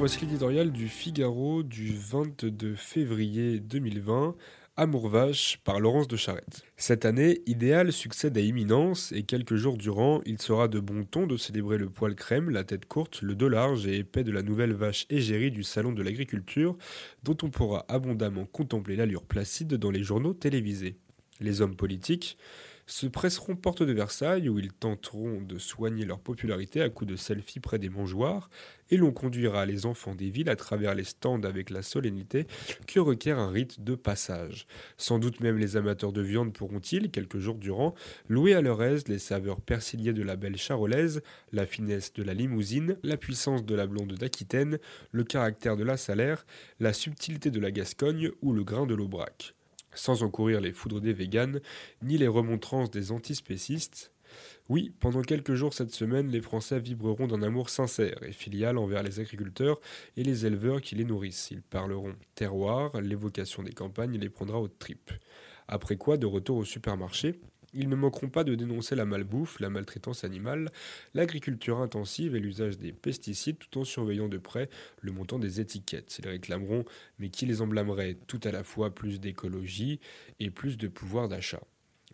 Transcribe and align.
voici 0.00 0.20
l'éditorial 0.22 0.72
du 0.72 0.88
Figaro 0.88 1.62
du 1.62 1.94
22 1.94 2.74
février 2.74 3.60
2020. 3.60 4.34
Amour 4.78 5.10
vache 5.10 5.60
par 5.62 5.78
Laurence 5.78 6.08
de 6.08 6.16
Charette. 6.16 6.62
Cette 6.78 7.04
année, 7.04 7.42
Idéal 7.44 7.92
succède 7.92 8.38
à 8.38 8.40
Imminence 8.40 9.12
et 9.12 9.24
quelques 9.24 9.56
jours 9.56 9.76
durant, 9.76 10.22
il 10.24 10.40
sera 10.40 10.68
de 10.68 10.80
bon 10.80 11.04
ton 11.04 11.26
de 11.26 11.36
célébrer 11.36 11.76
le 11.76 11.90
poil 11.90 12.14
crème, 12.14 12.48
la 12.48 12.64
tête 12.64 12.86
courte, 12.86 13.20
le 13.20 13.34
dos 13.34 13.50
large 13.50 13.86
et 13.86 13.98
épais 13.98 14.24
de 14.24 14.32
la 14.32 14.40
nouvelle 14.40 14.72
vache 14.72 15.04
égérie 15.10 15.50
du 15.50 15.62
Salon 15.62 15.92
de 15.92 16.02
l'Agriculture, 16.02 16.78
dont 17.22 17.36
on 17.42 17.50
pourra 17.50 17.84
abondamment 17.88 18.46
contempler 18.46 18.96
l'allure 18.96 19.24
placide 19.24 19.74
dans 19.74 19.90
les 19.90 20.02
journaux 20.02 20.32
télévisés. 20.32 20.96
Les 21.40 21.60
hommes 21.60 21.76
politiques, 21.76 22.36
se 22.90 23.06
presseront 23.06 23.54
porte 23.54 23.84
de 23.84 23.92
Versailles 23.92 24.48
où 24.48 24.58
ils 24.58 24.72
tenteront 24.72 25.40
de 25.40 25.58
soigner 25.58 26.04
leur 26.04 26.18
popularité 26.18 26.82
à 26.82 26.88
coups 26.88 27.12
de 27.12 27.16
selfies 27.16 27.60
près 27.60 27.78
des 27.78 27.88
mangeoires 27.88 28.50
et 28.90 28.96
l'on 28.96 29.12
conduira 29.12 29.64
les 29.64 29.86
enfants 29.86 30.16
des 30.16 30.28
villes 30.28 30.50
à 30.50 30.56
travers 30.56 30.96
les 30.96 31.04
stands 31.04 31.42
avec 31.44 31.70
la 31.70 31.82
solennité 31.82 32.48
que 32.88 32.98
requiert 32.98 33.38
un 33.38 33.50
rite 33.50 33.84
de 33.84 33.94
passage. 33.94 34.66
Sans 34.96 35.20
doute 35.20 35.38
même 35.38 35.56
les 35.56 35.76
amateurs 35.76 36.12
de 36.12 36.20
viande 36.20 36.52
pourront-ils, 36.52 37.12
quelques 37.12 37.38
jours 37.38 37.58
durant, 37.58 37.94
louer 38.28 38.54
à 38.54 38.60
leur 38.60 38.82
aise 38.82 39.06
les 39.06 39.20
saveurs 39.20 39.60
persillées 39.60 40.12
de 40.12 40.24
la 40.24 40.34
belle 40.34 40.56
charolaise, 40.56 41.22
la 41.52 41.66
finesse 41.66 42.12
de 42.12 42.24
la 42.24 42.34
limousine, 42.34 42.96
la 43.04 43.16
puissance 43.16 43.64
de 43.64 43.74
la 43.76 43.86
blonde 43.86 44.14
d'Aquitaine, 44.14 44.78
le 45.12 45.22
caractère 45.22 45.76
de 45.76 45.84
la 45.84 45.96
salaire, 45.96 46.44
la 46.80 46.92
subtilité 46.92 47.52
de 47.52 47.60
la 47.60 47.70
Gascogne 47.70 48.30
ou 48.42 48.52
le 48.52 48.64
grain 48.64 48.86
de 48.86 48.94
l'Aubrac 48.94 49.54
sans 49.94 50.22
encourir 50.22 50.60
les 50.60 50.72
foudres 50.72 51.00
des 51.00 51.12
véganes, 51.12 51.60
ni 52.02 52.18
les 52.18 52.28
remontrances 52.28 52.90
des 52.90 53.12
antispécistes. 53.12 54.12
Oui, 54.68 54.92
pendant 55.00 55.22
quelques 55.22 55.54
jours 55.54 55.74
cette 55.74 55.92
semaine, 55.92 56.28
les 56.28 56.40
Français 56.40 56.78
vibreront 56.78 57.26
d'un 57.26 57.42
amour 57.42 57.70
sincère 57.70 58.22
et 58.22 58.32
filial 58.32 58.78
envers 58.78 59.02
les 59.02 59.18
agriculteurs 59.18 59.80
et 60.16 60.22
les 60.22 60.46
éleveurs 60.46 60.80
qui 60.80 60.94
les 60.94 61.04
nourrissent. 61.04 61.50
Ils 61.50 61.62
parleront 61.62 62.14
terroir, 62.36 63.00
l'évocation 63.00 63.64
des 63.64 63.72
campagnes 63.72 64.16
les 64.16 64.28
prendra 64.28 64.60
aux 64.60 64.68
tripes. 64.68 65.10
Après 65.66 65.96
quoi, 65.96 66.16
de 66.16 66.26
retour 66.26 66.58
au 66.58 66.64
supermarché, 66.64 67.40
ils 67.72 67.88
ne 67.88 67.96
manqueront 67.96 68.28
pas 68.28 68.44
de 68.44 68.54
dénoncer 68.54 68.94
la 68.94 69.04
malbouffe, 69.04 69.60
la 69.60 69.70
maltraitance 69.70 70.24
animale, 70.24 70.70
l'agriculture 71.14 71.78
intensive 71.78 72.34
et 72.34 72.40
l'usage 72.40 72.78
des 72.78 72.92
pesticides 72.92 73.58
tout 73.58 73.78
en 73.78 73.84
surveillant 73.84 74.28
de 74.28 74.38
près 74.38 74.68
le 75.00 75.12
montant 75.12 75.38
des 75.38 75.60
étiquettes. 75.60 76.18
Ils 76.18 76.28
réclameront, 76.28 76.84
mais 77.18 77.30
qui 77.30 77.46
les 77.46 77.62
emblâmerait 77.62 78.16
tout 78.26 78.40
à 78.44 78.50
la 78.50 78.64
fois 78.64 78.94
plus 78.94 79.20
d'écologie 79.20 80.00
et 80.38 80.50
plus 80.50 80.76
de 80.78 80.88
pouvoir 80.88 81.28
d'achat. 81.28 81.62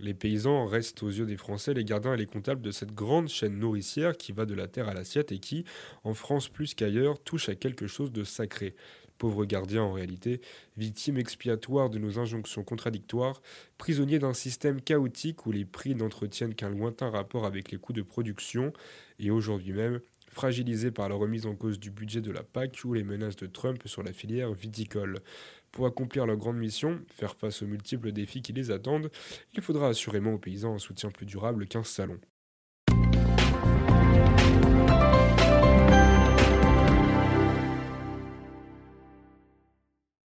Les 0.00 0.14
paysans 0.14 0.66
restent 0.66 1.02
aux 1.02 1.10
yeux 1.10 1.26
des 1.26 1.36
Français 1.36 1.74
les 1.74 1.84
gardiens 1.84 2.14
et 2.14 2.16
les 2.16 2.26
comptables 2.26 2.62
de 2.62 2.70
cette 2.70 2.94
grande 2.94 3.28
chaîne 3.28 3.58
nourricière 3.58 4.16
qui 4.16 4.32
va 4.32 4.46
de 4.46 4.54
la 4.54 4.66
terre 4.66 4.88
à 4.88 4.94
l'assiette 4.94 5.32
et 5.32 5.38
qui, 5.38 5.64
en 6.02 6.14
France 6.14 6.48
plus 6.48 6.74
qu'ailleurs, 6.74 7.22
touche 7.22 7.50
à 7.50 7.54
quelque 7.54 7.86
chose 7.86 8.10
de 8.10 8.24
sacré. 8.24 8.74
Pauvre 9.18 9.44
gardien 9.44 9.82
en 9.82 9.92
réalité, 9.92 10.40
victime 10.76 11.18
expiatoire 11.18 11.90
de 11.90 11.98
nos 11.98 12.18
injonctions 12.18 12.64
contradictoires, 12.64 13.42
prisonnier 13.76 14.18
d'un 14.18 14.32
système 14.32 14.80
chaotique 14.80 15.46
où 15.46 15.52
les 15.52 15.66
prix 15.66 15.94
n'entretiennent 15.94 16.54
qu'un 16.54 16.70
lointain 16.70 17.10
rapport 17.10 17.44
avec 17.44 17.70
les 17.70 17.78
coûts 17.78 17.92
de 17.92 18.02
production, 18.02 18.72
et 19.18 19.30
aujourd'hui 19.30 19.72
même 19.72 20.00
fragilisé 20.32 20.90
par 20.90 21.08
la 21.08 21.14
remise 21.14 21.46
en 21.46 21.54
cause 21.54 21.78
du 21.78 21.90
budget 21.90 22.20
de 22.22 22.32
la 22.32 22.42
PAC 22.42 22.80
ou 22.84 22.94
les 22.94 23.04
menaces 23.04 23.36
de 23.36 23.46
Trump 23.46 23.82
sur 23.86 24.02
la 24.02 24.12
filière 24.12 24.52
viticole. 24.52 25.20
Pour 25.70 25.86
accomplir 25.86 26.26
leur 26.26 26.36
grande 26.36 26.58
mission, 26.58 27.00
faire 27.08 27.36
face 27.36 27.62
aux 27.62 27.66
multiples 27.66 28.12
défis 28.12 28.42
qui 28.42 28.52
les 28.52 28.70
attendent, 28.70 29.10
il 29.52 29.62
faudra 29.62 29.88
assurément 29.88 30.34
aux 30.34 30.38
paysans 30.38 30.74
un 30.74 30.78
soutien 30.78 31.10
plus 31.10 31.26
durable 31.26 31.66
qu'un 31.66 31.84
salon. 31.84 32.18